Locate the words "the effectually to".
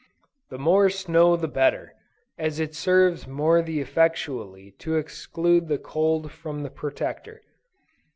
3.61-4.95